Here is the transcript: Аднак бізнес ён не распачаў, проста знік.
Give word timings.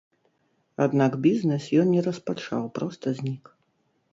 Аднак 0.85 1.17
бізнес 1.27 1.67
ён 1.81 1.87
не 1.97 2.01
распачаў, 2.07 2.63
проста 2.79 3.05
знік. 3.21 3.43